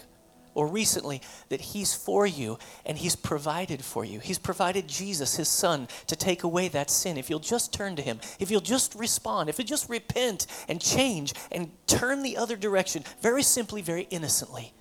or 0.55 0.67
recently 0.67 1.21
that 1.51 1.61
he's 1.61 1.95
for 1.95 2.27
you 2.27 2.59
and 2.87 2.97
he's 2.97 3.15
provided 3.15 3.85
for 3.85 4.07
you. 4.07 4.21
He's 4.21 4.39
provided 4.39 4.89
jesus 4.89 5.37
his 5.37 5.49
son 5.49 5.89
to 6.07 6.17
take 6.17 6.43
away 6.43 6.69
that 6.69 6.91
sin. 6.91 7.17
If 7.17 7.31
you'll 7.31 7.39
just 7.39 7.73
turn 7.73 7.97
to 7.97 8.03
him 8.03 8.21
if 8.39 8.51
you'll 8.51 8.61
just 8.61 8.95
respond 8.95 9.49
if 9.49 9.59
you 9.59 9.65
just 9.65 9.89
repent 9.89 10.47
and 10.69 10.81
change 10.81 11.33
and 11.51 11.71
turn 11.87 12.23
the 12.23 12.37
other 12.37 12.57
direction 12.57 13.05
very 13.21 13.43
simply 13.43 13.83
very 13.83 14.07
innocently. 14.11 14.73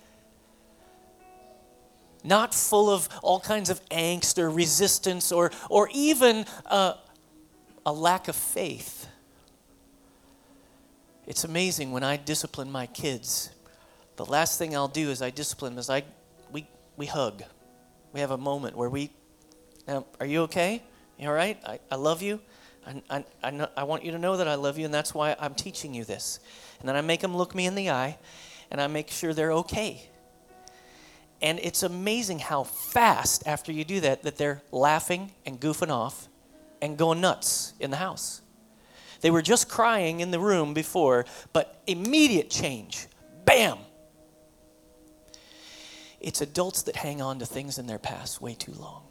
Not 2.24 2.52
full 2.54 2.90
of 2.90 3.08
all 3.22 3.38
kinds 3.38 3.70
of 3.70 3.80
angst 3.88 4.38
or 4.38 4.50
resistance 4.50 5.30
or, 5.30 5.52
or 5.70 5.88
even 5.92 6.44
uh, 6.66 6.94
a 7.86 7.92
lack 7.92 8.26
of 8.26 8.34
faith. 8.34 9.06
It's 11.24 11.44
amazing 11.44 11.92
when 11.92 12.02
I 12.02 12.16
discipline 12.16 12.70
my 12.70 12.86
kids. 12.86 13.50
The 14.16 14.24
last 14.24 14.58
thing 14.58 14.74
I'll 14.74 14.88
do 14.88 15.10
is 15.10 15.22
I 15.22 15.30
discipline 15.30 15.74
them 15.74 15.78
is 15.78 15.88
I 15.88 16.02
we 16.50 16.66
we 16.96 17.06
hug. 17.06 17.44
We 18.12 18.20
have 18.20 18.32
a 18.32 18.38
moment 18.38 18.76
where 18.76 18.90
we 18.90 19.10
now 19.86 20.04
are 20.18 20.26
you 20.26 20.42
okay? 20.42 20.82
You 21.16 21.28
all 21.28 21.34
right? 21.34 21.58
I, 21.64 21.78
I 21.90 21.94
love 21.94 22.22
you. 22.22 22.40
I, 22.86 23.02
I, 23.08 23.24
I, 23.42 23.50
know, 23.50 23.68
I 23.76 23.84
want 23.84 24.04
you 24.04 24.12
to 24.12 24.18
know 24.18 24.36
that 24.36 24.46
I 24.46 24.54
love 24.54 24.78
you, 24.78 24.84
and 24.84 24.94
that's 24.94 25.14
why 25.14 25.34
I'm 25.40 25.54
teaching 25.54 25.94
you 25.94 26.04
this. 26.04 26.40
And 26.78 26.88
then 26.88 26.94
I 26.94 27.00
make 27.00 27.20
them 27.20 27.36
look 27.36 27.54
me 27.54 27.66
in 27.66 27.74
the 27.74 27.90
eye, 27.90 28.18
and 28.70 28.80
I 28.80 28.86
make 28.86 29.10
sure 29.10 29.32
they're 29.32 29.52
okay. 29.52 30.08
And 31.42 31.58
it's 31.60 31.82
amazing 31.82 32.40
how 32.40 32.64
fast 32.64 33.46
after 33.46 33.72
you 33.72 33.84
do 33.84 34.00
that 34.00 34.22
that 34.22 34.36
they're 34.36 34.62
laughing 34.70 35.32
and 35.44 35.60
goofing 35.60 35.90
off 35.90 36.28
and 36.80 36.96
going 36.96 37.20
nuts 37.20 37.74
in 37.80 37.90
the 37.90 37.96
house. 37.96 38.42
They 39.20 39.30
were 39.30 39.42
just 39.42 39.68
crying 39.68 40.20
in 40.20 40.30
the 40.30 40.38
room 40.38 40.74
before, 40.74 41.26
but 41.52 41.82
immediate 41.86 42.50
change. 42.50 43.06
Bam! 43.44 43.78
It's 46.20 46.40
adults 46.40 46.82
that 46.82 46.96
hang 46.96 47.20
on 47.20 47.38
to 47.38 47.46
things 47.46 47.78
in 47.78 47.86
their 47.86 47.98
past 47.98 48.40
way 48.40 48.54
too 48.54 48.72
long. 48.72 49.02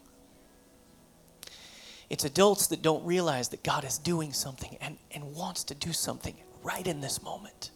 It's 2.09 2.23
adults 2.23 2.67
that 2.67 2.81
don't 2.81 3.03
realize 3.05 3.49
that 3.49 3.63
God 3.63 3.83
is 3.83 3.97
doing 3.97 4.31
something 4.31 4.77
and, 4.79 4.97
and 5.11 5.33
wants 5.33 5.63
to 5.65 5.75
do 5.75 5.91
something 5.91 6.35
right 6.61 6.85
in 6.85 7.01
this 7.01 7.23
moment. 7.23 7.71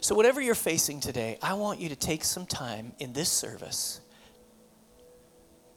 So, 0.00 0.14
whatever 0.14 0.40
you're 0.40 0.54
facing 0.54 1.00
today, 1.00 1.38
I 1.42 1.54
want 1.54 1.80
you 1.80 1.88
to 1.88 1.96
take 1.96 2.24
some 2.24 2.46
time 2.46 2.92
in 2.98 3.12
this 3.12 3.30
service 3.30 4.00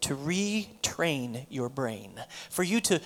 to 0.07 0.15
retrain 0.15 1.45
your 1.49 1.67
brain, 1.67 2.11
for 2.49 2.63
you 2.63 2.79
to 2.79 3.01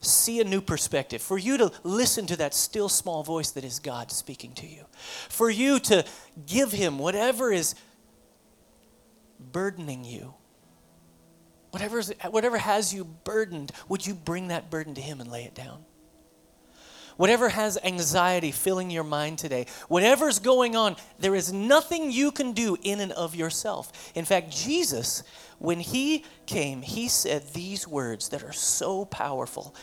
see 0.00 0.40
a 0.40 0.44
new 0.44 0.60
perspective, 0.60 1.22
for 1.22 1.38
you 1.38 1.56
to 1.56 1.72
listen 1.82 2.26
to 2.26 2.36
that 2.36 2.52
still 2.52 2.90
small 2.90 3.22
voice 3.22 3.50
that 3.52 3.64
is 3.64 3.78
God 3.78 4.12
speaking 4.12 4.52
to 4.54 4.66
you, 4.66 4.84
for 5.30 5.48
you 5.48 5.78
to 5.80 6.04
give 6.46 6.70
Him 6.70 6.98
whatever 6.98 7.50
is 7.50 7.74
burdening 9.52 10.04
you. 10.04 10.34
Whatever, 11.70 12.02
whatever 12.30 12.58
has 12.58 12.92
you 12.92 13.04
burdened, 13.04 13.72
would 13.88 14.06
you 14.06 14.14
bring 14.14 14.48
that 14.48 14.70
burden 14.70 14.94
to 14.94 15.00
Him 15.00 15.20
and 15.20 15.30
lay 15.30 15.44
it 15.44 15.54
down? 15.54 15.84
Whatever 17.16 17.50
has 17.50 17.78
anxiety 17.84 18.50
filling 18.50 18.90
your 18.90 19.04
mind 19.04 19.38
today, 19.38 19.66
whatever's 19.88 20.38
going 20.40 20.74
on, 20.74 20.96
there 21.18 21.34
is 21.34 21.52
nothing 21.52 22.10
you 22.10 22.32
can 22.32 22.52
do 22.52 22.76
in 22.82 23.00
and 23.00 23.12
of 23.12 23.34
yourself. 23.34 24.12
In 24.14 24.24
fact, 24.24 24.50
Jesus 24.50 25.22
when 25.58 25.80
he 25.80 26.24
came, 26.46 26.82
he 26.82 27.08
said 27.08 27.52
these 27.52 27.86
words 27.86 28.28
that 28.30 28.42
are 28.42 28.52
so 28.52 29.04
powerful. 29.04 29.74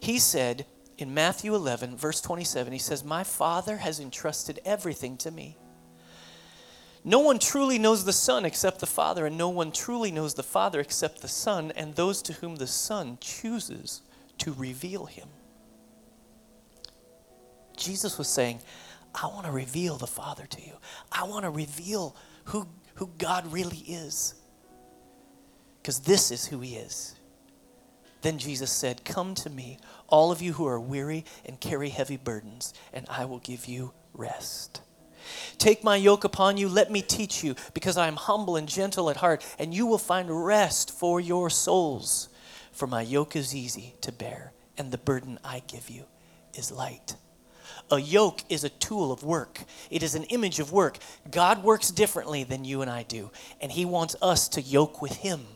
He 0.00 0.18
said 0.18 0.66
in 0.98 1.14
Matthew 1.14 1.54
11, 1.54 1.96
verse 1.96 2.20
27, 2.20 2.72
he 2.72 2.78
says, 2.78 3.04
My 3.04 3.24
Father 3.24 3.78
has 3.78 3.98
entrusted 3.98 4.60
everything 4.64 5.16
to 5.18 5.30
me. 5.30 5.56
No 7.02 7.18
one 7.18 7.38
truly 7.38 7.78
knows 7.78 8.04
the 8.04 8.12
Son 8.12 8.44
except 8.44 8.78
the 8.78 8.86
Father, 8.86 9.26
and 9.26 9.36
no 9.36 9.50
one 9.50 9.72
truly 9.72 10.10
knows 10.10 10.34
the 10.34 10.42
Father 10.42 10.80
except 10.80 11.20
the 11.20 11.28
Son, 11.28 11.72
and 11.76 11.94
those 11.94 12.22
to 12.22 12.34
whom 12.34 12.56
the 12.56 12.66
Son 12.66 13.18
chooses 13.20 14.02
to 14.38 14.52
reveal 14.54 15.06
him. 15.06 15.28
Jesus 17.84 18.18
was 18.18 18.28
saying, 18.28 18.60
I 19.14 19.26
want 19.26 19.46
to 19.46 19.52
reveal 19.52 19.96
the 19.96 20.06
Father 20.06 20.46
to 20.46 20.60
you. 20.60 20.72
I 21.12 21.24
want 21.24 21.44
to 21.44 21.50
reveal 21.50 22.16
who, 22.44 22.66
who 22.94 23.10
God 23.18 23.52
really 23.52 23.78
is 23.78 24.34
because 25.80 26.00
this 26.00 26.30
is 26.30 26.46
who 26.46 26.60
he 26.60 26.76
is. 26.76 27.14
Then 28.22 28.38
Jesus 28.38 28.72
said, 28.72 29.04
Come 29.04 29.34
to 29.36 29.50
me, 29.50 29.78
all 30.08 30.32
of 30.32 30.40
you 30.40 30.54
who 30.54 30.66
are 30.66 30.80
weary 30.80 31.26
and 31.44 31.60
carry 31.60 31.90
heavy 31.90 32.16
burdens, 32.16 32.72
and 32.94 33.04
I 33.10 33.26
will 33.26 33.38
give 33.38 33.66
you 33.66 33.92
rest. 34.14 34.80
Take 35.58 35.84
my 35.84 35.96
yoke 35.96 36.24
upon 36.24 36.56
you, 36.56 36.70
let 36.70 36.90
me 36.90 37.02
teach 37.02 37.44
you, 37.44 37.54
because 37.74 37.98
I 37.98 38.08
am 38.08 38.16
humble 38.16 38.56
and 38.56 38.66
gentle 38.66 39.10
at 39.10 39.18
heart, 39.18 39.44
and 39.58 39.74
you 39.74 39.84
will 39.84 39.98
find 39.98 40.46
rest 40.46 40.90
for 40.90 41.20
your 41.20 41.50
souls. 41.50 42.30
For 42.72 42.86
my 42.86 43.02
yoke 43.02 43.36
is 43.36 43.54
easy 43.54 43.94
to 44.00 44.10
bear, 44.10 44.54
and 44.78 44.90
the 44.90 44.98
burden 44.98 45.38
I 45.44 45.62
give 45.66 45.90
you 45.90 46.04
is 46.54 46.72
light. 46.72 47.16
A 47.90 47.98
yoke 47.98 48.40
is 48.48 48.64
a 48.64 48.68
tool 48.68 49.12
of 49.12 49.22
work. 49.22 49.60
It 49.90 50.02
is 50.02 50.14
an 50.14 50.24
image 50.24 50.58
of 50.58 50.72
work. 50.72 50.98
God 51.30 51.62
works 51.62 51.90
differently 51.90 52.44
than 52.44 52.64
you 52.64 52.82
and 52.82 52.90
I 52.90 53.02
do, 53.02 53.30
and 53.60 53.70
He 53.72 53.84
wants 53.84 54.16
us 54.22 54.48
to 54.48 54.60
yoke 54.60 55.02
with 55.02 55.16
Him 55.16 55.46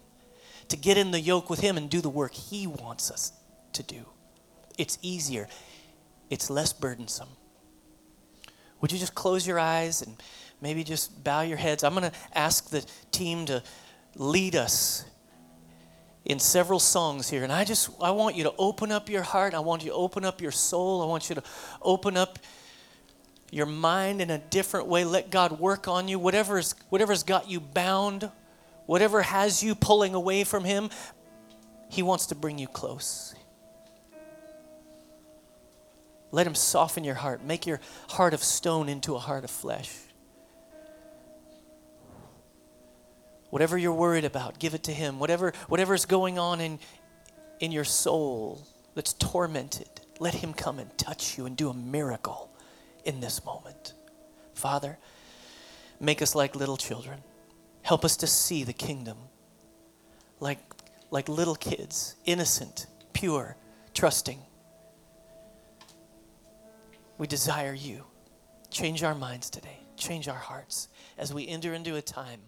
to 0.69 0.77
get 0.77 0.99
in 0.99 1.11
the 1.11 1.21
yoke 1.21 1.51
with 1.51 1.61
Him 1.61 1.77
and 1.77 1.91
do 1.91 2.01
the 2.01 2.09
work 2.09 2.35
He 2.35 2.67
wants 2.67 3.11
us 3.11 3.33
to 3.73 3.83
do. 3.83 4.05
It's 4.77 4.99
easier, 5.03 5.49
it's 6.31 6.51
less 6.51 6.73
burdensome. 6.73 7.29
Would 8.81 8.93
you 8.93 8.99
just 8.99 9.15
close 9.15 9.47
your 9.47 9.59
eyes 9.59 10.03
and 10.03 10.17
maybe 10.61 10.85
just 10.85 11.25
bow 11.25 11.41
your 11.41 11.57
heads? 11.57 11.83
I'm 11.83 11.95
going 11.95 12.11
to 12.11 12.17
ask 12.33 12.71
the 12.71 12.87
team 13.11 13.47
to 13.47 13.63
lead 14.15 14.55
us 14.55 15.05
in 16.29 16.39
several 16.39 16.79
songs 16.79 17.29
here 17.29 17.43
and 17.43 17.51
i 17.51 17.65
just 17.65 17.91
i 18.01 18.11
want 18.11 18.37
you 18.37 18.45
to 18.45 18.53
open 18.59 18.93
up 18.93 19.09
your 19.09 19.23
heart. 19.23 19.55
I 19.55 19.61
want 19.61 19.83
you 19.83 19.91
to 19.91 19.97
open 19.97 20.25
up 20.25 20.41
your 20.41 20.53
soul. 20.53 21.03
I 21.03 21.07
want 21.07 21.29
you 21.29 21.35
to 21.35 21.43
open 21.83 22.17
up 22.17 22.39
your 23.51 23.67
mind 23.67 24.21
in 24.21 24.31
a 24.31 24.39
different 24.39 24.87
way. 24.87 25.05
Let 25.05 25.31
god 25.31 25.59
work 25.59 25.89
on 25.89 26.07
you. 26.07 26.19
Whatever's 26.19 26.75
whatever's 26.91 27.23
got 27.23 27.51
you 27.51 27.61
bound 27.61 28.31
whatever 28.89 29.21
has 29.21 29.63
you 29.63 29.75
pulling 29.75 30.15
away 30.15 30.45
from 30.45 30.65
Him, 30.65 30.89
He 31.91 32.03
wants 32.03 32.27
to 32.27 32.35
bring 32.35 32.59
you 32.59 32.67
close. 32.67 33.35
Let 36.33 36.47
Him 36.47 36.55
soften 36.55 37.05
your 37.05 37.15
heart, 37.15 37.45
make 37.45 37.67
your 37.67 37.81
heart 38.09 38.33
of 38.33 38.43
stone 38.43 38.89
into 38.89 39.15
a 39.15 39.19
heart 39.19 39.45
of 39.45 39.51
flesh. 39.51 39.95
Whatever 43.51 43.79
you're 43.79 43.95
worried 43.95 44.25
about, 44.25 44.59
give 44.59 44.75
it 44.75 44.83
to 44.85 44.93
Him. 44.93 45.19
Whatever, 45.19 45.53
whatever's 45.69 46.05
going 46.05 46.39
on 46.39 46.61
in, 46.61 46.79
in 47.61 47.73
your 47.73 47.85
soul 47.85 48.67
that's 48.95 49.15
tormented, 49.15 49.89
let 50.21 50.35
Him 50.35 50.53
come 50.53 50.79
and 50.79 50.97
touch 50.99 51.39
you 51.39 51.47
and 51.47 51.57
do 51.57 51.71
a 51.71 51.75
miracle 51.75 52.51
in 53.05 53.21
this 53.21 53.45
moment. 53.45 53.95
Father, 54.55 54.99
make 55.99 56.21
us 56.21 56.35
like 56.35 56.55
little 56.57 56.77
children. 56.77 57.23
Help 57.83 58.05
us 58.05 58.17
to 58.19 58.27
see 58.27 58.65
the 58.65 58.73
kingdom 58.73 59.17
like, 60.41 60.59
like 61.11 61.29
little 61.29 61.55
kids, 61.55 62.17
innocent, 62.25 62.87
pure, 63.13 63.57
trusting. 63.95 64.39
We 67.17 67.27
desire 67.27 67.75
you. 67.75 68.05
Change 68.71 69.03
our 69.03 69.15
minds 69.15 69.49
today, 69.49 69.81
change 69.97 70.29
our 70.29 70.37
hearts 70.37 70.89
as 71.17 71.33
we 71.33 71.49
enter 71.49 71.73
into 71.73 71.97
a 71.97 72.03
time 72.03 72.41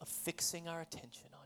of 0.00 0.08
fixing 0.08 0.68
our 0.68 0.80
attention 0.80 1.28
on. 1.34 1.39